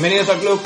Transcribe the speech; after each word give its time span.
Bienvenidos 0.00 0.30
al 0.30 0.40
club. 0.40 0.60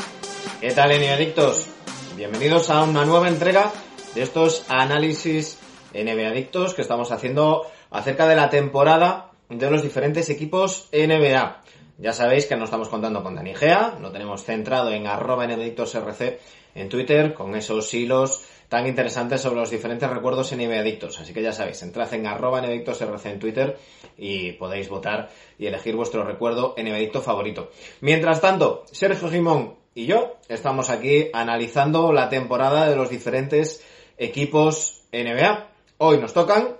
¿Qué 0.61 0.71
tal, 0.71 0.91
Adictos? 0.91 1.67
Bienvenidos 2.15 2.69
a 2.69 2.83
una 2.83 3.03
nueva 3.03 3.27
entrega 3.27 3.69
de 4.13 4.21
estos 4.21 4.63
análisis 4.69 5.59
NBA 5.93 6.29
Adictos 6.29 6.73
que 6.73 6.81
estamos 6.81 7.11
haciendo 7.11 7.63
acerca 7.91 8.29
de 8.29 8.37
la 8.37 8.49
temporada 8.49 9.31
de 9.49 9.69
los 9.69 9.83
diferentes 9.83 10.29
equipos 10.29 10.87
NBA. 10.93 11.61
Ya 11.97 12.13
sabéis 12.13 12.45
que 12.45 12.55
no 12.55 12.63
estamos 12.63 12.87
contando 12.87 13.23
con 13.23 13.35
Dani 13.35 13.53
Gea, 13.53 13.97
lo 13.99 14.09
tenemos 14.13 14.45
centrado 14.45 14.89
en 14.91 15.05
arroba 15.05 15.43
RC 15.43 16.39
en 16.75 16.89
Twitter, 16.89 17.33
con 17.33 17.55
esos 17.55 17.91
hilos 17.93 18.45
tan 18.69 18.87
interesantes 18.87 19.41
sobre 19.41 19.59
los 19.59 19.69
diferentes 19.69 20.09
recuerdos 20.09 20.51
en 20.51 20.71
Adictos. 20.71 21.19
Así 21.19 21.33
que 21.33 21.41
ya 21.41 21.53
sabéis, 21.53 21.81
entrad 21.83 22.13
en 22.13 22.27
arroba 22.27 22.59
RC 22.61 23.25
en 23.29 23.39
Twitter 23.39 23.77
y 24.17 24.53
podéis 24.53 24.89
votar 24.89 25.29
y 25.57 25.67
elegir 25.67 25.95
vuestro 25.95 26.23
recuerdo 26.23 26.75
Adicto 26.77 27.21
favorito. 27.21 27.71
Mientras 28.01 28.41
tanto, 28.41 28.83
Sergio 28.91 29.29
Simón 29.29 29.75
y 29.93 30.07
yo 30.07 30.37
estamos 30.49 30.89
aquí 30.89 31.29
analizando 31.33 32.11
la 32.11 32.29
temporada 32.29 32.89
de 32.89 32.95
los 32.95 33.09
diferentes 33.09 33.83
equipos 34.17 35.03
NBA. 35.13 35.69
Hoy 35.97 36.17
nos 36.17 36.33
tocan 36.33 36.75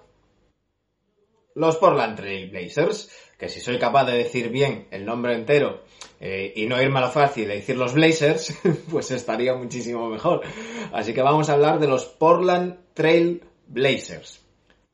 los 1.53 1.77
Portland 1.77 2.17
Trail 2.17 2.49
Blazers, 2.49 3.09
que 3.37 3.47
si 3.47 3.61
soy 3.61 3.79
capaz 3.79 4.05
de 4.05 4.17
decir 4.17 4.49
bien 4.49 4.87
el 4.91 5.05
nombre 5.05 5.35
entero 5.35 5.83
eh, 6.27 6.53
y 6.55 6.65
no 6.65 6.81
irme 6.81 6.97
a 6.97 7.03
lo 7.03 7.11
fácil 7.11 7.47
de 7.47 7.57
decir 7.57 7.77
los 7.77 7.93
Blazers, 7.93 8.59
pues 8.89 9.11
estaría 9.11 9.53
muchísimo 9.53 10.09
mejor. 10.09 10.41
Así 10.91 11.13
que 11.13 11.21
vamos 11.21 11.49
a 11.49 11.53
hablar 11.53 11.77
de 11.77 11.87
los 11.87 12.05
Portland 12.05 12.79
Trail 12.95 13.43
Blazers. 13.67 14.43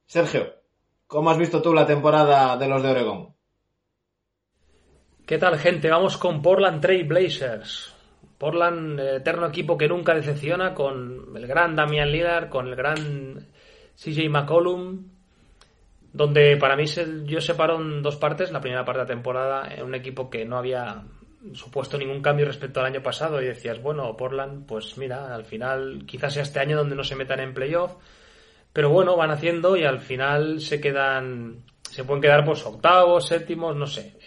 Sergio, 0.05 0.55
¿cómo 1.07 1.29
has 1.29 1.37
visto 1.37 1.61
tú 1.61 1.73
la 1.73 1.87
temporada 1.87 2.57
de 2.57 2.67
los 2.67 2.83
de 2.83 2.89
Oregón? 2.89 3.33
¿Qué 5.25 5.37
tal, 5.37 5.57
gente? 5.57 5.89
Vamos 5.89 6.17
con 6.17 6.41
Portland 6.41 6.81
Trail 6.81 7.05
Blazers. 7.05 7.95
Portland, 8.37 8.99
eterno 8.99 9.47
equipo 9.47 9.77
que 9.77 9.87
nunca 9.87 10.13
decepciona, 10.13 10.73
con 10.73 11.31
el 11.33 11.47
gran 11.47 11.77
Damian 11.77 12.11
Lillard, 12.11 12.49
con 12.49 12.67
el 12.67 12.75
gran 12.75 13.47
CJ 13.95 14.27
McCollum, 14.29 15.07
donde 16.11 16.57
para 16.57 16.75
mí 16.75 16.87
se, 16.87 17.23
yo 17.23 17.39
separo 17.39 17.79
en 17.79 18.01
dos 18.01 18.17
partes. 18.17 18.51
La 18.51 18.59
primera 18.59 18.83
parte 18.83 18.99
de 18.99 19.05
la 19.05 19.13
temporada, 19.13 19.73
en 19.73 19.85
un 19.85 19.95
equipo 19.95 20.29
que 20.29 20.43
no 20.43 20.57
había 20.57 21.05
supuesto 21.53 21.97
ningún 21.97 22.21
cambio 22.21 22.45
respecto 22.45 22.79
al 22.79 22.87
año 22.87 23.01
pasado 23.01 23.41
y 23.41 23.45
decías, 23.45 23.81
bueno, 23.81 24.15
Portland, 24.15 24.65
pues 24.65 24.97
mira, 24.97 25.33
al 25.33 25.45
final 25.45 26.03
quizás 26.05 26.33
sea 26.33 26.43
este 26.43 26.59
año 26.59 26.77
donde 26.77 26.95
no 26.95 27.03
se 27.03 27.15
metan 27.15 27.39
en 27.39 27.53
playoff, 27.53 27.95
pero 28.73 28.89
bueno, 28.89 29.15
van 29.15 29.31
haciendo 29.31 29.75
y 29.75 29.83
al 29.83 29.99
final 29.99 30.61
se 30.61 30.79
quedan, 30.79 31.63
se 31.81 32.03
pueden 32.03 32.21
quedar 32.21 32.45
pues 32.45 32.65
octavos, 32.65 33.27
séptimos, 33.27 33.75
no 33.75 33.87
sé. 33.87 34.17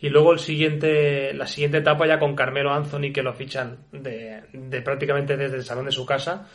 Y 0.00 0.10
luego 0.10 0.32
el 0.32 0.38
siguiente, 0.38 1.34
la 1.34 1.46
siguiente 1.46 1.78
etapa 1.78 2.06
ya 2.06 2.18
con 2.18 2.36
Carmelo 2.36 2.72
Anthony 2.72 3.12
que 3.12 3.22
lo 3.22 3.34
fichan 3.34 3.78
de, 3.90 4.42
prácticamente 4.84 5.36
desde 5.36 5.56
el 5.56 5.64
salón 5.64 5.86
de 5.86 5.92
su 5.92 6.06
casa. 6.06 6.48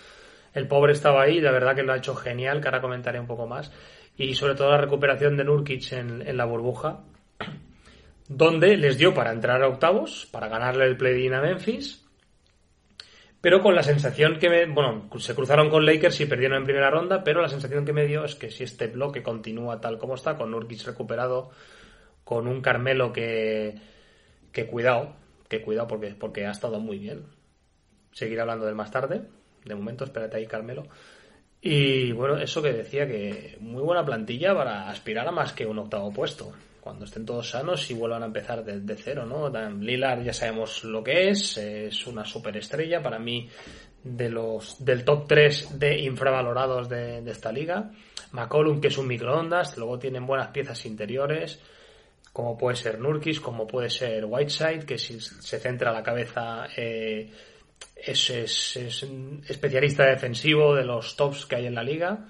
El 0.53 0.67
pobre 0.67 0.93
estaba 0.93 1.23
ahí, 1.23 1.41
la 1.41 1.51
verdad 1.51 1.75
que 1.75 1.83
lo 1.83 1.93
ha 1.93 1.97
hecho 1.97 2.15
genial, 2.15 2.61
que 2.61 2.67
ahora 2.67 2.81
comentaré 2.81 3.19
un 3.19 3.27
poco 3.27 3.47
más 3.47 3.71
y 4.17 4.35
sobre 4.35 4.55
todo 4.55 4.71
la 4.71 4.77
recuperación 4.77 5.37
de 5.37 5.43
Nurkic 5.43 5.91
en, 5.93 6.37
la 6.37 6.45
burbuja, 6.45 7.01
donde 8.27 8.77
les 8.77 8.97
dio 8.97 9.13
para 9.13 9.31
entrar 9.31 9.61
a 9.61 9.67
octavos, 9.67 10.27
para 10.31 10.47
ganarle 10.47 10.85
el 10.85 10.97
play-in 10.97 11.33
a 11.33 11.41
Memphis, 11.41 12.03
pero 13.43 13.61
con 13.61 13.75
la 13.75 13.83
sensación 13.83 14.39
que 14.39 14.49
me, 14.49 14.65
bueno, 14.67 15.09
se 15.19 15.35
cruzaron 15.35 15.69
con 15.69 15.85
Lakers 15.85 16.21
y 16.21 16.25
perdieron 16.25 16.59
en 16.59 16.63
primera 16.63 16.89
ronda, 16.89 17.25
pero 17.25 17.41
la 17.41 17.49
sensación 17.49 17.83
que 17.83 17.91
me 17.91 18.07
dio 18.07 18.23
es 18.23 18.35
que 18.35 18.49
si 18.49 18.63
este 18.63 18.87
bloque 18.87 19.21
continúa 19.21 19.81
tal 19.81 19.97
como 19.97 20.15
está, 20.15 20.37
con 20.37 20.51
Nurkic 20.51 20.85
recuperado, 20.85 21.51
con 22.23 22.47
un 22.47 22.61
Carmelo 22.61 23.11
que, 23.11 23.75
que 24.53 24.65
cuidado, 24.65 25.17
que 25.49 25.61
cuidado 25.61 25.89
porque, 25.89 26.15
porque 26.17 26.45
ha 26.45 26.51
estado 26.51 26.79
muy 26.79 26.97
bien. 26.99 27.25
Seguiré 28.13 28.39
hablando 28.39 28.65
del 28.65 28.75
más 28.75 28.91
tarde. 28.91 29.23
De 29.65 29.75
momento, 29.75 30.05
espérate 30.05 30.37
ahí, 30.37 30.47
Carmelo. 30.47 30.87
Y 31.65 32.11
bueno, 32.11 32.37
eso 32.37 32.61
que 32.61 32.73
decía 32.73 33.07
que 33.07 33.55
muy 33.61 33.81
buena 33.81 34.03
plantilla 34.03 34.53
para 34.53 34.89
aspirar 34.89 35.25
a 35.25 35.31
más 35.31 35.53
que 35.53 35.65
un 35.65 35.79
octavo 35.79 36.11
puesto. 36.11 36.51
Cuando 36.81 37.05
estén 37.05 37.25
todos 37.25 37.51
sanos 37.51 37.89
y 37.89 37.93
vuelvan 37.93 38.21
a 38.21 38.25
empezar 38.25 38.65
desde 38.65 39.01
cero, 39.01 39.25
¿no? 39.25 39.49
Dan 39.49 39.79
Lillard 39.79 40.23
ya 40.23 40.33
sabemos 40.33 40.83
lo 40.83 41.01
que 41.01 41.29
es, 41.29 41.57
es 41.57 42.05
una 42.05 42.25
superestrella 42.25 43.01
para 43.01 43.17
mí 43.17 43.47
de 44.03 44.27
los 44.27 44.83
del 44.83 45.05
top 45.05 45.25
3 45.25 45.79
de 45.79 45.99
infravalorados 45.99 46.89
de, 46.89 47.19
esta 47.31 47.53
liga. 47.53 47.91
McCollum, 48.33 48.81
que 48.81 48.89
es 48.89 48.97
un 48.97 49.07
microondas, 49.07 49.77
luego 49.77 49.97
tienen 49.97 50.25
buenas 50.25 50.49
piezas 50.49 50.85
interiores, 50.85 51.61
como 52.33 52.57
puede 52.57 52.75
ser 52.75 52.99
Nurkis, 52.99 53.39
como 53.39 53.65
puede 53.65 53.89
ser 53.89 54.25
Whiteside, 54.25 54.85
que 54.85 54.97
si 54.97 55.21
se 55.21 55.59
centra 55.59 55.93
la 55.93 56.03
cabeza 56.03 56.65
eh, 56.75 57.31
es, 57.95 58.29
especialista 59.47 60.05
defensivo 60.05 60.75
de 60.75 60.83
los 60.83 61.15
tops 61.15 61.45
que 61.45 61.55
hay 61.55 61.67
en 61.67 61.75
la 61.75 61.83
liga. 61.83 62.25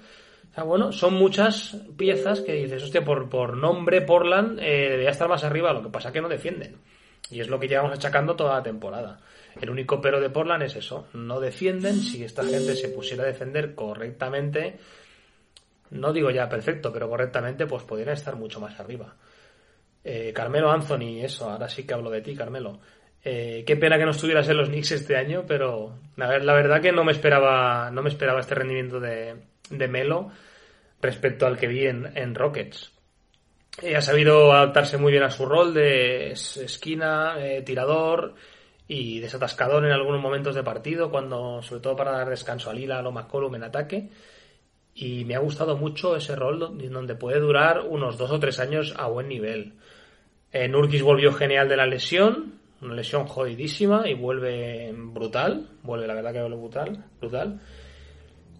O 0.56 0.64
bueno, 0.64 0.92
son 0.92 1.14
muchas 1.14 1.76
piezas 1.96 2.40
que 2.40 2.52
dices, 2.52 2.82
hostia, 2.82 3.04
por, 3.04 3.28
por 3.28 3.56
nombre, 3.56 4.02
Portland 4.02 4.60
eh, 4.60 4.88
debería 4.90 5.10
estar 5.10 5.28
más 5.28 5.42
arriba, 5.42 5.72
lo 5.72 5.82
que 5.82 5.88
pasa 5.88 6.12
que 6.12 6.20
no 6.20 6.28
defienden. 6.28 6.76
Y 7.30 7.40
es 7.40 7.48
lo 7.48 7.58
que 7.58 7.66
llevamos 7.66 7.92
achacando 7.92 8.36
toda 8.36 8.54
la 8.54 8.62
temporada. 8.62 9.18
El 9.60 9.70
único 9.70 10.00
pero 10.00 10.20
de 10.20 10.30
Portland 10.30 10.62
es 10.64 10.76
eso, 10.76 11.08
no 11.14 11.40
defienden. 11.40 11.96
Si 11.96 12.22
esta 12.22 12.44
gente 12.44 12.76
se 12.76 12.88
pusiera 12.88 13.24
a 13.24 13.26
defender 13.26 13.74
correctamente, 13.74 14.78
no 15.90 16.12
digo 16.12 16.30
ya 16.30 16.48
perfecto, 16.48 16.92
pero 16.92 17.08
correctamente, 17.08 17.66
pues 17.66 17.82
podrían 17.84 18.10
estar 18.10 18.36
mucho 18.36 18.60
más 18.60 18.78
arriba. 18.78 19.14
Eh, 20.02 20.32
Carmelo 20.34 20.70
Anthony, 20.70 21.22
eso, 21.22 21.48
ahora 21.48 21.68
sí 21.68 21.84
que 21.84 21.94
hablo 21.94 22.10
de 22.10 22.20
ti, 22.20 22.34
Carmelo. 22.34 22.78
Eh, 23.26 23.64
qué 23.66 23.76
pena 23.76 23.96
que 23.96 24.04
no 24.04 24.10
estuvieras 24.10 24.46
en 24.50 24.58
los 24.58 24.68
Knicks 24.68 24.92
este 24.92 25.16
año, 25.16 25.44
pero 25.48 25.98
la, 26.16 26.28
verdad 26.28 26.82
que 26.82 26.92
no 26.92 27.04
me 27.04 27.12
esperaba, 27.12 27.90
no 27.90 28.02
me 28.02 28.10
esperaba 28.10 28.40
este 28.40 28.54
rendimiento 28.54 29.00
de, 29.00 29.36
Melo 29.88 30.30
respecto 31.00 31.46
al 31.46 31.56
que 31.56 31.66
vi 31.66 31.86
en, 31.86 32.34
Rockets. 32.34 32.92
Eh, 33.82 33.96
ha 33.96 34.02
sabido 34.02 34.52
adaptarse 34.52 34.98
muy 34.98 35.10
bien 35.10 35.24
a 35.24 35.30
su 35.30 35.46
rol 35.46 35.72
de 35.72 36.32
esquina, 36.32 37.36
eh, 37.38 37.62
tirador 37.62 38.34
y 38.86 39.20
desatascador 39.20 39.86
en 39.86 39.92
algunos 39.92 40.20
momentos 40.20 40.54
de 40.54 40.62
partido, 40.62 41.10
cuando, 41.10 41.62
sobre 41.62 41.80
todo 41.80 41.96
para 41.96 42.12
dar 42.12 42.28
descanso 42.28 42.68
a 42.68 42.74
Lila 42.74 43.00
o 43.00 43.10
McCollum 43.10 43.54
en 43.54 43.64
ataque. 43.64 44.10
Y 44.94 45.24
me 45.24 45.34
ha 45.34 45.40
gustado 45.40 45.78
mucho 45.78 46.14
ese 46.14 46.36
rol 46.36 46.58
donde 46.58 47.14
puede 47.14 47.40
durar 47.40 47.80
unos 47.80 48.18
dos 48.18 48.30
o 48.30 48.38
tres 48.38 48.60
años 48.60 48.94
a 48.96 49.06
buen 49.06 49.28
nivel. 49.28 49.72
Nurkis 50.52 51.02
volvió 51.02 51.32
genial 51.32 51.68
de 51.68 51.76
la 51.76 51.86
lesión, 51.86 52.60
una 52.84 52.94
lesión 52.94 53.26
jodidísima 53.26 54.08
y 54.08 54.14
vuelve 54.14 54.92
brutal, 54.94 55.68
vuelve 55.82 56.06
la 56.06 56.14
verdad 56.14 56.32
que 56.32 56.40
vuelve 56.40 56.56
brutal, 56.56 57.04
brutal. 57.20 57.60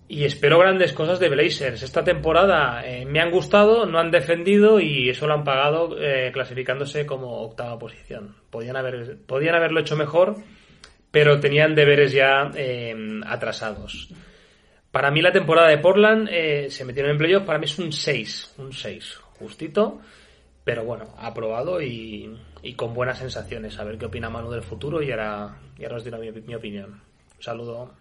Y 0.07 0.25
espero 0.25 0.59
grandes 0.59 0.93
cosas 0.93 1.19
de 1.19 1.31
Blazers. 1.31 1.83
Esta 1.83 2.05
temporada 2.05 2.87
eh, 2.87 3.07
me 3.07 3.21
han 3.21 3.31
gustado, 3.31 3.87
no 3.87 3.99
han 3.99 4.11
defendido 4.11 4.79
y 4.79 5.09
eso 5.09 5.27
lo 5.27 5.35
han 5.35 5.45
pagado 5.45 5.97
eh, 5.99 6.31
clasificándose 6.33 7.07
como 7.07 7.41
octava 7.43 7.79
posición. 7.79 8.37
Podían, 8.51 8.77
haber, 8.77 9.19
podían 9.27 9.55
haberlo 9.55 9.81
hecho 9.81 9.97
mejor, 9.97 10.37
pero 11.11 11.41
tenían 11.41 11.75
deberes 11.75 12.13
ya 12.13 12.51
eh, 12.55 12.95
atrasados. 13.27 14.11
Para 14.91 15.11
mí 15.11 15.23
la 15.23 15.33
temporada 15.33 15.69
de 15.69 15.79
Portland 15.79 16.29
se 16.69 16.85
metieron 16.85 17.11
en 17.11 17.19
playoff, 17.19 17.43
para 17.43 17.59
mí 17.59 17.65
es 17.65 17.77
un 17.81 17.91
6, 17.91 18.55
un 18.59 18.73
6, 18.73 19.19
justito. 19.41 20.01
Pero 20.65 20.85
bueno, 20.85 21.15
aprobado 21.19 21.83
y, 21.83 22.35
con 22.77 22.95
buenas 22.95 23.19
sensaciones. 23.19 23.79
A 23.79 23.85
ver 23.85 23.99
qué 23.99 24.07
opina 24.07 24.31
Manu 24.31 24.51
del 24.51 24.63
futuro 24.63 25.03
y 25.03 25.11
ahora, 25.11 25.61
y 25.79 25.85
ahora 25.85 25.97
os 25.97 26.05
diré 26.05 26.33
mi, 26.33 26.55
opinión. 26.55 27.03
Un 27.37 27.43
saludo. 27.43 27.95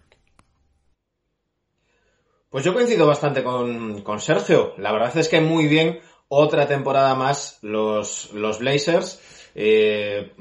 Pues 2.50 2.64
yo 2.64 2.74
coincido 2.74 3.06
bastante 3.06 3.44
con, 3.44 4.02
con, 4.02 4.20
Sergio. 4.22 4.74
La 4.78 4.94
verdad 4.94 5.18
es 5.18 5.28
que 5.28 5.42
muy 5.42 5.68
bien, 5.68 6.00
otra 6.30 6.68
temporada 6.68 7.16
más 7.16 7.60
los, 7.62 8.32
los 8.34 8.60
Blazers. 8.60 9.22
Eh, 9.56 10.32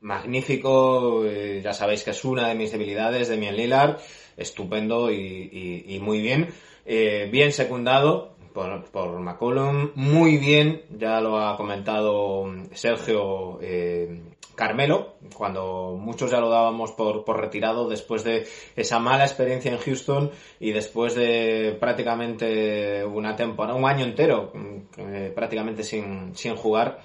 magnífico, 0.00 1.24
eh, 1.24 1.60
ya 1.64 1.72
sabéis 1.72 2.04
que 2.04 2.10
es 2.10 2.24
una 2.24 2.48
de 2.48 2.54
mis 2.54 2.72
debilidades, 2.72 3.28
de 3.28 3.38
Mien 3.38 3.56
Lillard. 3.56 3.98
Estupendo 4.36 5.10
y, 5.10 5.84
y, 5.86 5.98
muy 6.00 6.20
bien. 6.20 6.52
Eh, 6.84 7.28
bien 7.30 7.52
secundado, 7.52 8.31
por, 8.52 8.84
por 8.90 9.20
McCollum. 9.20 9.90
Muy 9.94 10.36
bien, 10.36 10.82
ya 10.90 11.20
lo 11.20 11.38
ha 11.38 11.56
comentado 11.56 12.44
Sergio 12.72 13.58
eh, 13.60 14.20
Carmelo, 14.54 15.14
cuando 15.34 15.96
muchos 15.98 16.30
ya 16.30 16.40
lo 16.40 16.50
dábamos 16.50 16.92
por, 16.92 17.24
por 17.24 17.40
retirado 17.40 17.88
después 17.88 18.22
de 18.24 18.46
esa 18.76 18.98
mala 18.98 19.24
experiencia 19.24 19.72
en 19.72 19.78
Houston 19.78 20.30
y 20.60 20.72
después 20.72 21.14
de 21.14 21.76
prácticamente 21.80 23.04
una 23.04 23.34
temporada, 23.34 23.78
un 23.78 23.86
año 23.86 24.04
entero, 24.04 24.52
eh, 24.98 25.32
prácticamente 25.34 25.82
sin, 25.82 26.36
sin 26.36 26.54
jugar, 26.54 27.00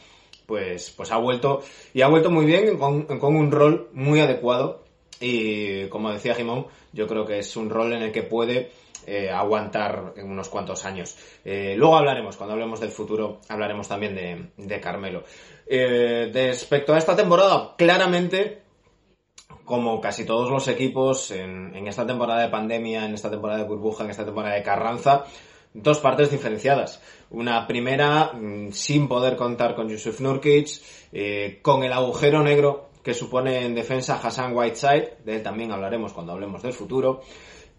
pues, 0.46 0.94
pues 0.96 1.12
ha 1.12 1.18
vuelto 1.18 1.62
y 1.94 2.02
ha 2.02 2.08
vuelto 2.08 2.30
muy 2.30 2.46
bien 2.46 2.78
con, 2.78 3.04
con 3.04 3.36
un 3.36 3.52
rol 3.52 3.90
muy 3.94 4.20
adecuado 4.20 4.84
y 5.20 5.88
como 5.88 6.12
decía 6.12 6.36
Jimón, 6.36 6.68
yo 6.94 7.08
creo 7.08 7.26
que 7.26 7.40
es 7.40 7.56
un 7.56 7.70
rol 7.70 7.94
en 7.94 8.04
el 8.04 8.12
que 8.12 8.24
puede 8.24 8.72
eh, 9.08 9.32
aguantar 9.32 10.14
unos 10.22 10.50
cuantos 10.50 10.86
años. 10.86 11.18
Eh, 11.44 11.76
luego 11.78 11.96
hablaremos, 11.98 12.38
cuando 12.38 12.54
hablemos 12.54 12.80
del 12.80 12.92
futuro, 12.92 13.40
hablaremos 13.50 13.88
también 13.88 14.52
de, 14.58 14.80
Carmelo. 14.80 15.24
Eh, 15.66 16.30
respecto 16.34 16.94
a 16.94 16.98
esta 16.98 17.16
temporada, 17.16 17.74
claramente 17.78 18.62
como 19.66 20.00
casi 20.00 20.26
todos 20.26 20.50
los 20.50 20.68
equipos 20.68 21.32
en, 21.32 21.76
en, 21.76 21.88
esta 21.88 22.06
temporada 22.06 22.42
de 22.42 22.50
pandemia, 22.50 23.06
en 23.06 23.14
esta 23.14 23.30
temporada 23.30 23.60
de 23.60 23.66
burbuja, 23.66 24.04
en 24.04 24.12
esta 24.12 24.26
temporada 24.26 24.56
de 24.56 24.64
Carranza, 24.64 25.26
dos 25.74 26.00
partes 26.00 26.32
diferenciadas. 26.32 27.02
Una 27.30 27.68
primera 27.68 28.32
mm, 28.34 28.72
sin 28.72 29.08
poder 29.08 29.36
contar 29.36 29.76
con 29.76 29.90
Yusuf 29.90 30.20
Nurkic, 30.22 30.82
eh, 31.12 31.60
con 31.62 31.84
el 31.84 31.94
agujero 31.94 32.44
negro 32.44 32.90
que 33.04 33.14
supone 33.14 33.66
en 33.66 33.74
defensa 33.74 34.20
Hassan 34.22 34.54
Whiteside, 34.56 35.20
de 35.24 35.36
él 35.36 35.44
también 35.44 35.72
hablaremos 35.72 36.12
cuando 36.12 36.34
hablemos 36.34 36.62
del 36.62 36.74
futuro, 36.74 37.22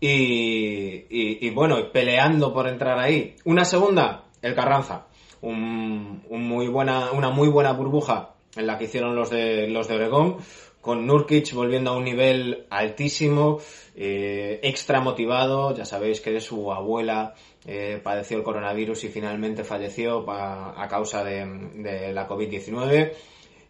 y, 0.00 1.06
y, 1.10 1.50
bueno, 1.50 1.90
peleando 1.92 2.52
por 2.52 2.68
entrar 2.68 2.98
ahí. 2.98 3.34
Una 3.44 3.64
segunda, 3.64 4.24
el 4.42 4.54
Carranza, 4.54 5.06
muy 5.42 6.68
buena, 6.68 7.12
una 7.12 7.30
muy 7.30 7.48
buena 7.48 7.72
burbuja 7.72 8.34
en 8.56 8.66
la 8.66 8.78
que 8.78 8.84
hicieron 8.84 9.14
los 9.14 9.30
de, 9.30 9.68
los 9.68 9.88
de 9.88 9.94
Oregón, 9.94 10.38
con 10.80 11.06
Nurkic 11.06 11.52
volviendo 11.52 11.90
a 11.90 11.96
un 11.96 12.04
nivel 12.04 12.66
altísimo, 12.70 13.60
eh, 13.94 14.60
extra 14.62 15.00
motivado, 15.00 15.74
ya 15.74 15.84
sabéis 15.84 16.20
que 16.20 16.40
su 16.40 16.72
abuela 16.72 17.34
eh, 17.66 18.00
padeció 18.02 18.38
el 18.38 18.42
coronavirus 18.42 19.04
y 19.04 19.08
finalmente 19.08 19.64
falleció 19.64 20.24
a 20.30 20.86
causa 20.88 21.24
de, 21.24 22.12
la 22.12 22.28
COVID-19 22.28 23.12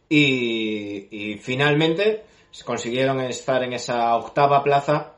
y, 0.08 1.38
finalmente 1.40 2.24
consiguieron 2.64 3.20
estar 3.20 3.62
en 3.62 3.72
esa 3.72 4.16
octava 4.16 4.62
plaza, 4.64 5.17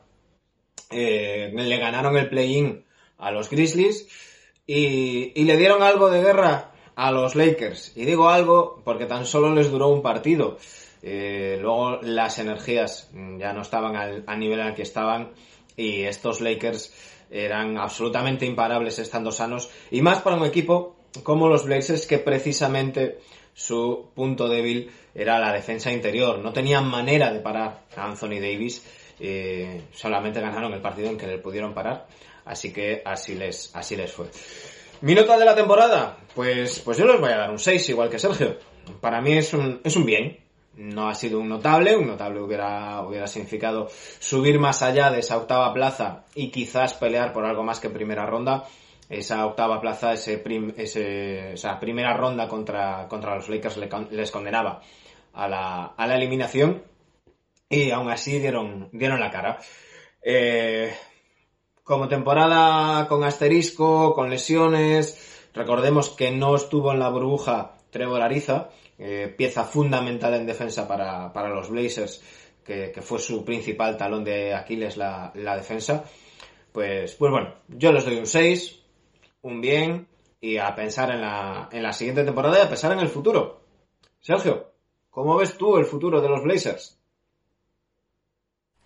eh, 0.90 1.50
le 1.54 1.76
ganaron 1.78 2.16
el 2.16 2.28
play-in 2.28 2.84
a 3.18 3.30
los 3.30 3.50
Grizzlies 3.50 4.08
y, 4.66 5.32
y 5.34 5.44
le 5.44 5.56
dieron 5.56 5.82
algo 5.82 6.10
de 6.10 6.22
guerra 6.22 6.72
a 6.96 7.10
los 7.10 7.34
Lakers. 7.34 7.96
Y 7.96 8.04
digo 8.04 8.28
algo 8.28 8.80
porque 8.84 9.06
tan 9.06 9.24
solo 9.26 9.54
les 9.54 9.70
duró 9.70 9.88
un 9.88 10.02
partido. 10.02 10.58
Eh, 11.02 11.58
luego 11.60 11.98
las 12.02 12.38
energías 12.38 13.10
ya 13.38 13.54
no 13.54 13.62
estaban 13.62 13.96
al, 13.96 14.38
nivel 14.38 14.60
al 14.60 14.74
que 14.74 14.82
estaban 14.82 15.30
y 15.76 16.02
estos 16.02 16.42
Lakers 16.42 16.92
eran 17.30 17.78
absolutamente 17.78 18.44
imparables 18.44 18.98
estando 18.98 19.32
sanos 19.32 19.70
y 19.90 20.02
más 20.02 20.20
para 20.20 20.36
un 20.36 20.44
equipo 20.44 20.96
como 21.22 21.48
los 21.48 21.64
Blazers 21.64 22.06
que 22.06 22.18
precisamente 22.18 23.20
su 23.54 24.10
punto 24.14 24.48
débil 24.48 24.90
era 25.14 25.38
la 25.38 25.52
defensa 25.52 25.90
interior. 25.90 26.38
No 26.38 26.52
tenían 26.52 26.86
manera 26.86 27.32
de 27.32 27.40
parar 27.40 27.84
a 27.96 28.04
Anthony 28.04 28.40
Davis. 28.40 28.84
Eh, 29.20 29.82
solamente 29.92 30.40
ganaron 30.40 30.72
el 30.72 30.80
partido 30.80 31.10
en 31.10 31.18
que 31.18 31.26
le 31.26 31.38
pudieron 31.38 31.74
parar. 31.74 32.06
Así 32.44 32.72
que 32.72 33.02
así 33.04 33.34
les, 33.34 33.74
así 33.74 33.96
les 33.96 34.10
fue. 34.10 34.26
¿Mi 35.02 35.14
nota 35.14 35.38
de 35.38 35.44
la 35.44 35.54
temporada? 35.54 36.18
Pues, 36.34 36.80
pues 36.80 36.98
yo 36.98 37.06
les 37.06 37.20
voy 37.20 37.30
a 37.30 37.36
dar 37.36 37.50
un 37.50 37.58
6, 37.58 37.88
igual 37.90 38.10
que 38.10 38.18
Sergio. 38.18 38.56
Para 39.00 39.20
mí 39.20 39.36
es 39.36 39.52
un, 39.52 39.80
es 39.84 39.96
un 39.96 40.04
bien 40.04 40.38
no 40.80 41.08
ha 41.08 41.14
sido 41.14 41.40
un 41.40 41.48
notable, 41.48 41.96
un 41.96 42.06
notable 42.06 42.40
hubiera, 42.40 43.02
hubiera 43.02 43.26
significado 43.26 43.88
subir 44.18 44.58
más 44.58 44.82
allá 44.82 45.10
de 45.10 45.20
esa 45.20 45.36
octava 45.36 45.72
plaza 45.74 46.24
y 46.34 46.50
quizás 46.50 46.94
pelear 46.94 47.32
por 47.32 47.44
algo 47.44 47.62
más 47.62 47.80
que 47.80 47.90
primera 47.90 48.26
ronda. 48.26 48.64
Esa 49.08 49.44
octava 49.44 49.80
plaza, 49.80 50.12
ese, 50.12 51.52
esa 51.52 51.80
primera 51.80 52.16
ronda 52.16 52.48
contra, 52.48 53.08
contra 53.08 53.34
los 53.34 53.48
Lakers 53.48 53.76
les 54.10 54.30
condenaba 54.30 54.80
a 55.34 55.48
la, 55.48 55.86
a 55.96 56.06
la 56.06 56.14
eliminación 56.16 56.82
y 57.70 57.92
aún 57.92 58.10
así 58.10 58.38
dieron, 58.40 58.90
dieron 58.92 59.20
la 59.20 59.30
cara. 59.30 59.58
Eh, 60.20 60.92
como 61.84 62.08
temporada 62.08 63.06
con 63.08 63.24
asterisco, 63.24 64.12
con 64.12 64.28
lesiones, 64.28 65.48
recordemos 65.54 66.10
que 66.10 66.32
no 66.32 66.56
estuvo 66.56 66.92
en 66.92 66.98
la 66.98 67.08
burbuja 67.08 67.76
Trevor 67.90 68.22
Ariza, 68.22 68.70
eh, 68.98 69.32
pieza 69.36 69.64
fundamental 69.64 70.34
en 70.34 70.46
defensa 70.46 70.86
para, 70.86 71.32
para 71.32 71.48
los 71.48 71.70
Blazers, 71.70 72.22
que, 72.64 72.92
fue 73.02 73.18
su 73.18 73.44
principal 73.44 73.96
talón 73.96 74.24
de 74.24 74.54
Aquiles 74.54 74.96
la, 74.96 75.32
la, 75.34 75.56
defensa. 75.56 76.04
Pues, 76.72 77.14
pues 77.14 77.32
bueno, 77.32 77.54
yo 77.68 77.92
les 77.92 78.04
doy 78.04 78.16
un 78.16 78.26
6, 78.26 78.80
un 79.42 79.60
bien, 79.60 80.06
y 80.40 80.56
a 80.56 80.74
pensar 80.74 81.10
en 81.10 81.20
la, 81.20 81.68
en 81.72 81.82
la 81.82 81.92
siguiente 81.92 82.24
temporada 82.24 82.58
y 82.58 82.62
a 82.62 82.68
pensar 82.68 82.92
en 82.92 83.00
el 83.00 83.08
futuro. 83.08 83.62
Sergio, 84.20 84.72
¿cómo 85.08 85.36
ves 85.36 85.56
tú 85.56 85.76
el 85.76 85.84
futuro 85.86 86.20
de 86.20 86.28
los 86.28 86.42
Blazers? 86.42 86.99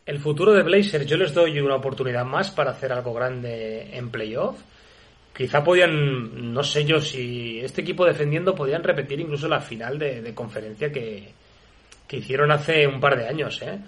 El 0.07 0.19
futuro 0.19 0.53
de 0.53 0.63
Blazers, 0.63 1.07
yo 1.07 1.17
les 1.17 1.33
doy 1.33 1.59
una 1.61 1.77
oportunidad 1.77 2.25
más 2.25 2.51
para 2.51 2.73
hacer 2.73 2.93
algo 2.93 3.15
grande 3.15 3.97
en 3.97 4.11
playoff 4.11 4.57
quizá 5.35 5.65
podían, 5.65 6.53
no 6.53 6.63
sé 6.63 6.85
yo 6.85 7.01
si 7.01 7.59
este 7.61 7.83
equipo 7.83 8.07
defendiendo 8.07 8.55
podían 8.55 8.85
repetir 8.85 9.21
incluso 9.21 9.49
la 9.49 9.61
final 9.61 9.99
de, 9.99 10.33
conferencia 10.35 10.93
que, 10.93 11.33
que, 12.07 12.17
hicieron 12.19 12.53
hace 12.53 12.87
un 12.87 13.01
par 13.01 13.19
de 13.19 13.27
años. 13.27 13.61
¿eh? 13.63 13.81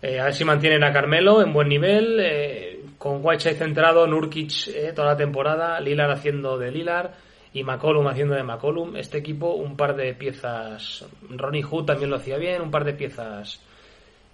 Eh, 0.00 0.20
a 0.20 0.24
ver 0.24 0.34
si 0.34 0.44
mantienen 0.44 0.84
a 0.84 0.92
Carmelo 0.92 1.42
en 1.42 1.52
buen 1.52 1.68
nivel, 1.68 2.18
eh, 2.20 2.80
con 2.98 3.24
Whiteside 3.24 3.56
centrado, 3.56 4.06
Nurkic 4.06 4.94
toda 4.94 5.08
la 5.08 5.16
temporada, 5.16 5.80
Lilar 5.80 6.10
haciendo 6.10 6.56
de 6.56 6.70
Lilar 6.70 7.12
y 7.52 7.64
McCollum 7.64 8.06
haciendo 8.06 8.34
de 8.34 8.44
McCollum. 8.44 8.96
Este 8.96 9.18
equipo, 9.18 9.54
un 9.54 9.76
par 9.76 9.96
de 9.96 10.14
piezas, 10.14 11.04
Ronnie 11.30 11.62
Hood 11.62 11.84
también 11.84 12.10
lo 12.10 12.16
hacía 12.16 12.36
bien, 12.36 12.62
un 12.62 12.70
par 12.70 12.84
de 12.84 12.94
piezas 12.94 13.60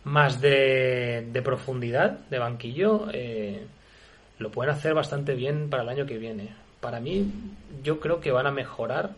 más 0.09 0.41
de, 0.41 1.41
profundidad, 1.45 2.19
de 2.31 2.39
banquillo 2.39 3.09
lo 4.39 4.51
pueden 4.51 4.73
hacer 4.73 4.95
bastante 4.95 5.35
bien 5.35 5.69
para 5.69 5.83
el 5.83 5.89
año 5.89 6.07
que 6.07 6.19
viene. 6.19 6.55
Para 6.81 7.01
mí, 7.01 7.31
yo 7.83 7.99
creo 7.99 8.21
que 8.21 8.31
van 8.31 8.47
a 8.47 8.53
mejorar 8.53 9.11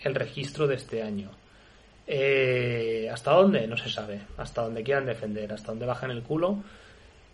el 0.00 0.14
registro 0.14 0.66
de 0.66 0.76
este 0.76 1.02
año. 1.02 1.30
Eh, 2.06 3.08
¿Hasta 3.12 3.32
dónde? 3.32 3.66
No 3.66 3.76
se 3.76 3.90
sabe. 3.90 4.22
Hasta 4.38 4.62
donde 4.62 4.82
quieran 4.82 5.06
defender, 5.06 5.52
hasta 5.52 5.68
donde 5.68 5.86
bajen 5.86 6.10
el 6.10 6.22
culo. 6.22 6.58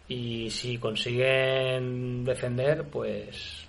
Y 0.08 0.50
si 0.50 0.78
consiguen 0.78 2.24
defender, 2.24 2.84
pues 2.84 3.66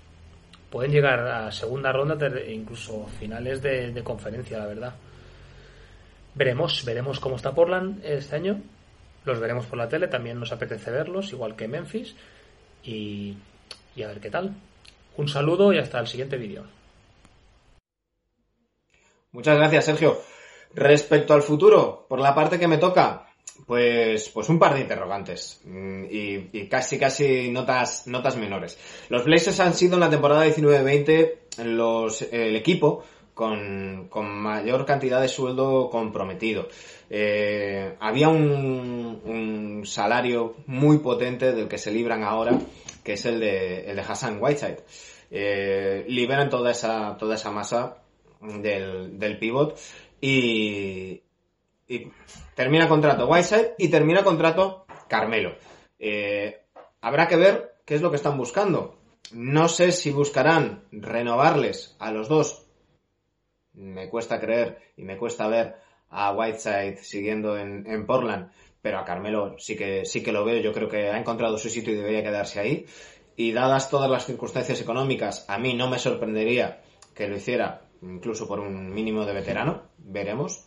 pueden 0.69 0.91
llegar 0.91 1.19
a 1.19 1.51
segunda 1.51 1.91
ronda, 1.91 2.17
incluso 2.47 3.05
finales 3.19 3.61
de, 3.61 3.91
de 3.91 4.03
conferencia, 4.03 4.57
la 4.57 4.65
verdad. 4.65 4.95
Veremos, 6.33 6.83
veremos 6.85 7.19
cómo 7.19 7.35
está 7.35 7.53
Portland 7.53 8.03
este 8.03 8.35
año. 8.35 8.61
Los 9.29 9.39
veremos 9.39 9.65
por 9.65 9.77
la 9.77 9.87
tele, 9.87 10.07
también 10.07 10.39
nos 10.39 10.51
apetece 10.51 10.91
verlos, 10.91 11.31
igual 11.31 11.55
que 11.55 11.67
Memphis. 11.67 12.15
Y 12.83 13.37
y 13.95 14.03
a 14.03 14.07
ver 14.07 14.19
qué 14.19 14.29
tal. 14.29 14.55
Un 15.17 15.27
saludo 15.27 15.73
y 15.73 15.77
hasta 15.77 15.99
el 15.99 16.07
siguiente 16.07 16.37
vídeo. 16.37 16.63
Muchas 19.31 19.57
gracias, 19.57 19.85
Sergio. 19.85 20.21
Respecto 20.73 21.33
al 21.33 21.41
futuro, 21.41 22.05
por 22.07 22.19
la 22.19 22.33
parte 22.33 22.57
que 22.57 22.67
me 22.67 22.77
toca, 22.77 23.27
pues, 23.67 24.29
pues 24.29 24.47
un 24.49 24.57
par 24.57 24.73
de 24.73 24.81
interrogantes 24.81 25.61
mm, 25.65 26.05
y, 26.09 26.67
casi 26.69 26.97
casi 26.97 27.51
notas, 27.51 28.07
notas 28.07 28.37
menores. 28.37 28.77
Los 29.09 29.25
Blazers 29.25 29.59
han 29.59 29.73
sido 29.73 29.95
en 29.95 30.01
la 30.01 30.09
temporada 30.09 30.47
19-20 30.47 31.63
los, 31.65 32.21
el 32.21 32.55
equipo 32.55 33.03
con, 33.39 34.09
mayor 34.41 34.85
cantidad 34.85 35.21
de 35.21 35.29
sueldo 35.29 35.89
comprometido. 35.89 36.67
Eh, 37.09 37.95
había 38.01 38.27
un, 38.27 39.21
un, 39.23 39.85
salario 39.85 40.55
muy 40.67 40.97
potente 40.97 41.53
del 41.53 41.69
que 41.69 41.77
se 41.77 41.91
libran 41.91 42.23
ahora 42.23 42.59
que 43.01 43.13
es 43.13 43.25
el 43.25 43.39
de, 43.39 43.89
el 43.89 43.95
de 43.95 44.01
Hassan 44.01 44.39
Whiteside. 44.41 44.83
Eh, 45.31 46.03
liberan 46.09 46.49
toda 46.49 46.71
esa, 46.71 47.15
toda 47.17 47.35
esa 47.35 47.49
masa 47.49 47.99
del, 48.41 49.17
del 49.17 49.39
pivot 49.39 49.79
y, 50.19 51.21
y 51.87 52.11
termina 52.55 52.89
contrato 52.89 53.27
Whiteside 53.27 53.75
y 53.77 53.87
termina 53.87 54.21
contrato 54.21 54.85
Carmelo. 55.07 55.55
Eh, 55.97 56.65
habrá 56.99 57.29
que 57.29 57.37
ver 57.37 57.75
qué 57.85 57.95
es 57.95 58.01
lo 58.01 58.09
que 58.09 58.17
están 58.17 58.37
buscando. 58.37 58.97
No 59.31 59.69
sé 59.69 59.93
si 59.93 60.11
buscarán 60.11 60.83
renovarles 60.91 61.95
a 61.99 62.11
los 62.11 62.27
dos. 62.27 62.68
Me 63.73 64.09
cuesta 64.09 64.39
creer 64.39 64.79
y 64.97 65.03
me 65.03 65.17
cuesta 65.17 65.47
ver 65.47 65.75
a 66.09 66.33
Whiteside 66.33 66.97
siguiendo 66.97 67.57
en, 67.57 68.05
Portland 68.05 68.51
pero 68.81 68.99
a 68.99 69.05
Carmelo 69.05 69.55
sí 69.57 69.75
que, 69.75 70.05
sí 70.05 70.23
que 70.23 70.31
lo 70.31 70.45
veo, 70.45 70.61
yo 70.61 70.73
creo 70.73 70.87
que 70.87 71.09
ha 71.09 71.19
encontrado 71.19 71.57
su 71.57 71.69
sitio 71.69 71.93
y 71.93 71.97
debería 71.97 72.23
quedarse 72.23 72.59
ahí. 72.59 72.85
Y 73.35 73.51
dadas 73.51 73.89
todas 73.89 74.09
las 74.09 74.25
circunstancias 74.25 74.79
económicas, 74.81 75.45
a 75.49 75.57
mí 75.57 75.73
no 75.73 75.89
me 75.89 75.99
sorprendería 75.99 76.81
que 77.13 77.27
lo 77.27 77.35
hiciera 77.35 77.81
incluso 78.01 78.47
por 78.47 78.59
un 78.59 78.93
mínimo 78.93 79.25
de 79.25 79.33
veterano, 79.33 79.83
veremos. 79.97 80.65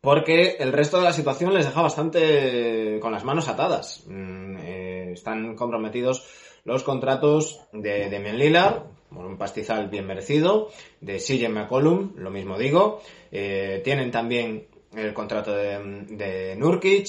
Porque 0.00 0.56
el 0.58 0.72
resto 0.72 0.98
de 0.98 1.04
la 1.04 1.12
situación 1.12 1.52
les 1.52 1.66
deja 1.66 1.82
bastante 1.82 2.98
con 3.00 3.12
las 3.12 3.24
manos 3.24 3.48
atadas. 3.48 4.04
Mm, 4.06 4.56
eh, 4.58 5.12
están 5.12 5.54
comprometidos 5.56 6.26
los 6.64 6.82
contratos 6.82 7.60
de 7.72 8.08
Demian 8.08 8.38
Lillard, 8.38 8.82
por 8.82 8.99
un 9.12 9.36
pastizal 9.36 9.88
bien 9.88 10.06
merecido, 10.06 10.70
de 11.00 11.18
CJ 11.18 11.48
McCollum, 11.48 12.12
lo 12.16 12.30
mismo 12.30 12.58
digo. 12.58 13.02
Eh, 13.32 13.80
tienen 13.84 14.10
también 14.10 14.66
el 14.94 15.12
contrato 15.14 15.52
de, 15.52 16.54
Nurkic 16.56 17.08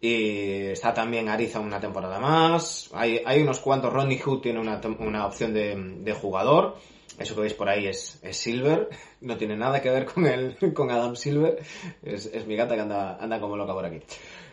y 0.00 0.66
está 0.66 0.94
también 0.94 1.28
Ariza 1.28 1.60
una 1.60 1.80
temporada 1.80 2.18
más. 2.18 2.90
Hay, 2.92 3.20
hay 3.24 3.42
unos 3.42 3.60
cuantos. 3.60 3.92
Ronnie 3.92 4.18
Hood 4.18 4.40
tiene 4.40 4.60
una, 4.60 4.80
una 4.98 5.26
opción 5.26 5.52
de, 5.52 5.74
de, 5.76 6.12
jugador. 6.12 6.76
Eso 7.18 7.34
que 7.34 7.40
veis 7.40 7.54
por 7.54 7.68
ahí 7.68 7.86
es, 7.88 8.20
es 8.22 8.36
Silver, 8.36 8.88
no 9.22 9.36
tiene 9.36 9.56
nada 9.56 9.82
que 9.82 9.90
ver 9.90 10.06
con, 10.06 10.26
el, 10.26 10.56
con 10.74 10.90
Adam 10.90 11.16
Silver, 11.16 11.58
es, 12.02 12.26
es 12.26 12.46
mi 12.46 12.54
gata 12.54 12.76
que 12.76 12.82
anda, 12.82 13.16
anda 13.16 13.40
como 13.40 13.56
loca 13.56 13.72
por 13.72 13.84
aquí. 13.84 14.00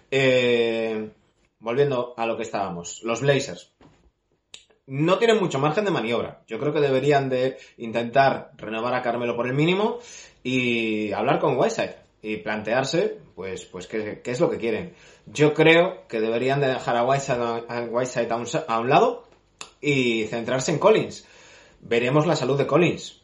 Eh, 0.10 1.12
volviendo 1.60 2.14
a 2.18 2.26
lo 2.26 2.38
que 2.38 2.44
estábamos, 2.44 3.02
los 3.04 3.22
Blazers. 3.22 3.72
No 4.88 5.18
tienen 5.18 5.40
mucho 5.40 5.60
margen 5.60 5.86
de 5.86 5.92
maniobra. 5.92 6.42
Yo 6.48 6.60
creo 6.60 6.72
que 6.72 6.80
deberían 6.80 7.28
de 7.30 7.58
intentar 7.78 8.52
renovar 8.58 8.94
a 8.94 9.02
Carmelo 9.02 9.36
por 9.36 9.48
el 9.48 9.54
mínimo 9.54 9.98
y 10.44 11.12
hablar 11.12 11.40
con 11.40 11.58
Whiteside 11.58 11.96
y 12.22 12.38
plantearse, 12.38 13.18
pues, 13.36 13.66
pues 13.66 13.88
qué, 13.88 14.22
qué 14.24 14.32
es 14.32 14.40
lo 14.40 14.50
que 14.50 14.58
quieren. 14.58 14.94
Yo 15.26 15.54
creo 15.54 16.08
que 16.08 16.20
deberían 16.20 16.60
de 16.60 16.68
dejar 16.68 16.98
a 16.98 17.04
Whiteside, 17.04 17.42
a, 17.42 18.34
a, 18.34 18.38
un, 18.38 18.48
a 18.68 18.80
un 18.80 18.90
lado 18.90 19.28
y 19.82 20.26
centrarse 20.26 20.72
en 20.72 20.80
Collins. 20.80 21.26
Veremos 21.82 22.28
la 22.28 22.36
salud 22.36 22.58
de 22.58 22.68
Collins. 22.68 23.22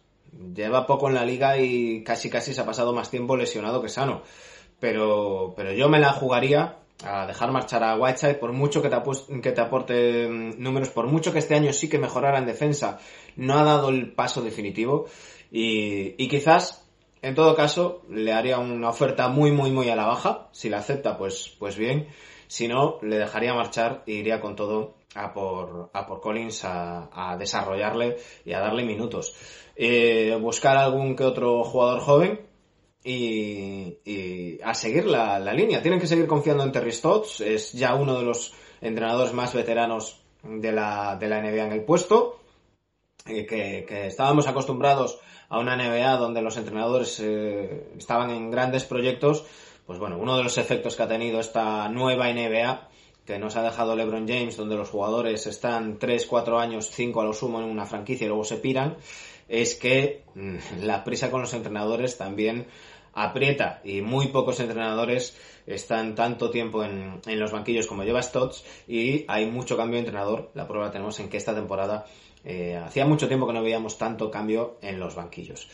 Lleva 0.55 0.87
poco 0.87 1.09
en 1.09 1.15
la 1.15 1.25
liga 1.25 1.57
y 1.57 2.03
casi 2.03 2.29
casi 2.29 2.53
se 2.53 2.61
ha 2.61 2.65
pasado 2.65 2.93
más 2.93 3.11
tiempo 3.11 3.37
lesionado 3.37 3.81
que 3.81 3.89
sano. 3.89 4.23
Pero, 4.79 5.53
pero 5.55 5.73
yo 5.73 5.89
me 5.89 5.99
la 5.99 6.13
jugaría 6.13 6.77
a 7.03 7.25
dejar 7.25 7.51
marchar 7.51 7.83
a 7.83 7.95
Whiteside 7.95 8.35
por 8.35 8.51
mucho 8.51 8.81
que 8.81 8.89
te, 8.89 8.97
que 9.41 9.51
te 9.51 9.61
aporte 9.61 10.27
mm, 10.27 10.61
números, 10.61 10.89
por 10.89 11.07
mucho 11.07 11.33
que 11.33 11.39
este 11.39 11.55
año 11.55 11.73
sí 11.73 11.89
que 11.89 11.97
mejorara 11.97 12.39
en 12.39 12.45
defensa, 12.45 12.99
no 13.35 13.57
ha 13.57 13.63
dado 13.63 13.89
el 13.89 14.11
paso 14.13 14.41
definitivo. 14.41 15.05
Y, 15.51 16.15
y 16.17 16.27
quizás 16.27 16.87
en 17.21 17.35
todo 17.35 17.55
caso 17.55 18.01
le 18.09 18.33
haría 18.33 18.57
una 18.57 18.89
oferta 18.89 19.27
muy 19.27 19.51
muy 19.51 19.71
muy 19.71 19.89
a 19.89 19.95
la 19.95 20.05
baja, 20.05 20.49
si 20.51 20.69
la 20.69 20.79
acepta 20.79 21.17
pues, 21.17 21.55
pues 21.59 21.77
bien, 21.77 22.07
si 22.47 22.67
no 22.67 22.97
le 23.01 23.17
dejaría 23.17 23.53
marchar 23.53 24.03
e 24.07 24.13
iría 24.13 24.41
con 24.41 24.55
todo 24.55 24.95
a 25.15 25.33
por, 25.33 25.89
a 25.93 26.07
por 26.07 26.21
Collins 26.21 26.63
a, 26.65 27.09
a 27.13 27.37
desarrollarle 27.37 28.17
y 28.45 28.53
a 28.53 28.59
darle 28.59 28.83
minutos. 28.83 29.35
Eh, 29.75 30.37
buscar 30.39 30.77
algún 30.77 31.15
que 31.15 31.23
otro 31.23 31.63
jugador 31.63 31.99
joven 32.01 32.50
y, 33.03 33.97
y 34.05 34.59
a 34.63 34.73
seguir 34.73 35.05
la, 35.05 35.39
la, 35.39 35.53
línea. 35.53 35.81
Tienen 35.81 35.99
que 35.99 36.07
seguir 36.07 36.27
confiando 36.27 36.63
en 36.63 36.71
Terry 36.71 36.91
Stotts, 36.91 37.41
es 37.41 37.73
ya 37.73 37.95
uno 37.95 38.17
de 38.17 38.25
los 38.25 38.53
entrenadores 38.81 39.33
más 39.33 39.53
veteranos 39.53 40.21
de 40.43 40.71
la, 40.71 41.15
de 41.19 41.27
la 41.27 41.41
NBA 41.41 41.65
en 41.65 41.71
el 41.73 41.83
puesto, 41.83 42.39
eh, 43.25 43.45
que, 43.45 43.85
que, 43.87 44.07
estábamos 44.07 44.47
acostumbrados 44.47 45.19
a 45.49 45.59
una 45.59 45.75
NBA 45.75 46.17
donde 46.17 46.41
los 46.41 46.57
entrenadores 46.57 47.19
eh, 47.19 47.91
estaban 47.97 48.29
en 48.31 48.49
grandes 48.49 48.85
proyectos, 48.85 49.45
pues 49.85 49.99
bueno, 49.99 50.17
uno 50.17 50.37
de 50.37 50.43
los 50.43 50.57
efectos 50.57 50.95
que 50.95 51.03
ha 51.03 51.07
tenido 51.07 51.39
esta 51.39 51.89
nueva 51.89 52.31
NBA 52.31 52.89
que 53.25 53.37
nos 53.37 53.55
ha 53.55 53.63
dejado 53.63 53.95
LeBron 53.95 54.27
James, 54.27 54.57
donde 54.57 54.75
los 54.75 54.89
jugadores 54.89 55.45
están 55.45 55.99
3, 55.99 56.25
4 56.25 56.59
años, 56.59 56.89
5 56.91 57.21
a 57.21 57.25
lo 57.25 57.33
sumo 57.33 57.59
en 57.59 57.65
una 57.65 57.85
franquicia 57.85 58.25
y 58.25 58.27
luego 58.27 58.43
se 58.43 58.57
piran, 58.57 58.97
es 59.51 59.75
que 59.75 60.23
mm, 60.33 60.83
la 60.83 61.03
prisa 61.03 61.29
con 61.29 61.41
los 61.41 61.53
entrenadores 61.53 62.17
también 62.17 62.67
aprieta 63.13 63.81
y 63.83 64.01
muy 64.01 64.27
pocos 64.27 64.61
entrenadores 64.61 65.37
están 65.67 66.15
tanto 66.15 66.49
tiempo 66.49 66.83
en, 66.83 67.19
en 67.25 67.39
los 67.39 67.51
banquillos 67.51 67.85
como 67.85 68.03
lleva 68.03 68.23
Stotts 68.23 68.63
y 68.87 69.25
hay 69.27 69.45
mucho 69.45 69.75
cambio 69.75 69.95
de 69.95 70.05
entrenador. 70.05 70.51
La 70.53 70.67
prueba 70.67 70.91
tenemos 70.91 71.19
en 71.19 71.29
que 71.29 71.37
esta 71.37 71.53
temporada 71.53 72.05
eh, 72.45 72.77
hacía 72.77 73.05
mucho 73.05 73.27
tiempo 73.27 73.45
que 73.45 73.53
no 73.53 73.61
veíamos 73.61 73.97
tanto 73.97 74.31
cambio 74.31 74.77
en 74.81 74.99
los 74.99 75.15
banquillos. 75.15 75.67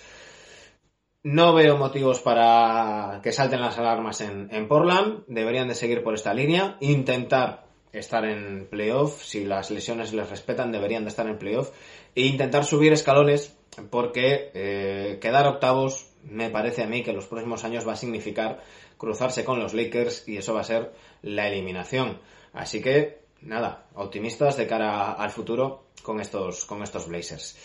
No 1.24 1.54
veo 1.54 1.78
motivos 1.78 2.20
para 2.20 3.20
que 3.22 3.32
salten 3.32 3.62
las 3.62 3.78
alarmas 3.78 4.22
en, 4.22 4.50
en, 4.52 4.68
Portland. 4.68 5.24
Deberían 5.28 5.68
de 5.68 5.76
seguir 5.76 6.04
por 6.04 6.14
esta 6.14 6.34
línea. 6.34 6.78
Intentar 6.80 7.68
estar 7.92 8.24
en 8.26 8.68
playoff. 8.70 9.24
Si 9.24 9.44
las 9.44 9.70
lesiones 9.70 10.14
les 10.14 10.30
respetan, 10.30 10.72
deberían 10.72 11.04
de 11.04 11.10
estar 11.10 11.28
en 11.28 11.38
playoff. 11.38 11.72
E 12.16 12.22
intentar 12.22 12.64
subir 12.64 12.94
escalones 12.94 13.57
porque 13.90 14.52
eh, 14.54 15.18
quedar 15.22 15.48
octavos 15.48 16.08
me 16.24 16.50
parece 16.50 16.84
a 16.84 16.88
mí 16.88 17.04
que 17.04 17.14
los 17.14 17.28
próximos 17.28 17.64
años 17.64 17.88
va 17.88 17.94
a 17.94 17.98
significar 17.98 18.62
cruzarse 18.98 19.46
con 19.46 19.60
los 19.60 19.74
Lakers 19.74 20.28
y 20.28 20.38
eso 20.38 20.54
va 20.54 20.62
a 20.62 20.66
ser 20.66 20.94
la 21.22 21.48
eliminación. 21.48 22.20
Así 22.54 22.82
que, 22.82 23.20
nada, 23.42 23.86
optimistas 23.96 24.58
de 24.58 24.68
cara 24.68 25.14
al 25.14 25.30
futuro 25.30 25.86
con 26.02 26.20
estos, 26.20 26.66
con 26.66 26.84
estos 26.84 27.08
Blazers. 27.08 27.58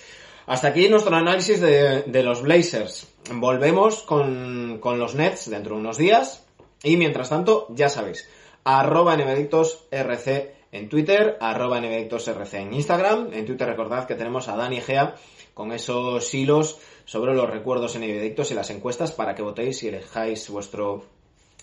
Hasta 0.46 0.68
aquí 0.68 0.88
nuestro 0.88 1.14
análisis 1.16 1.60
de, 1.60 2.02
de 2.02 2.22
los 2.22 2.42
Blazers. 2.42 3.06
Volvemos 3.32 4.02
con, 4.02 4.78
con, 4.80 4.98
los 4.98 5.14
Nets 5.14 5.48
dentro 5.48 5.74
de 5.74 5.80
unos 5.80 5.96
días. 5.96 6.44
Y 6.82 6.96
mientras 6.96 7.28
tanto, 7.28 7.68
ya 7.70 7.88
sabéis, 7.88 8.28
arroba 8.64 9.16
rc 9.16 10.54
en 10.72 10.88
Twitter, 10.88 11.36
arroba 11.40 11.80
rc 11.80 12.54
en 12.54 12.74
Instagram. 12.74 13.32
En 13.32 13.46
Twitter 13.46 13.68
recordad 13.68 14.06
que 14.06 14.14
tenemos 14.14 14.48
a 14.48 14.56
Dani 14.56 14.80
Gea 14.80 15.14
con 15.54 15.72
esos 15.72 16.32
hilos 16.32 16.78
sobre 17.04 17.34
los 17.34 17.48
recuerdos 17.48 17.94
en 17.96 18.04
Evedictos 18.04 18.50
y 18.50 18.54
las 18.54 18.70
encuestas 18.70 19.12
para 19.12 19.34
que 19.34 19.42
votéis 19.42 19.82
y 19.82 19.88
elijáis 19.88 20.48
vuestro 20.48 21.04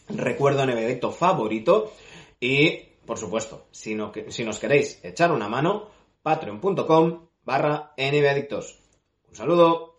recuerdo 0.09 0.63
en 0.63 0.71
Evedicto 0.71 1.11
favorito. 1.11 1.91
Y, 2.39 2.77
por 3.05 3.17
supuesto, 3.17 3.65
si, 3.71 3.95
no, 3.95 4.11
si 4.29 4.43
nos 4.43 4.59
queréis 4.59 5.03
echar 5.03 5.31
una 5.31 5.49
mano, 5.49 5.89
patreon.com 6.21 7.27
barra. 7.43 7.93
Un 7.97 9.35
saludo. 9.35 9.98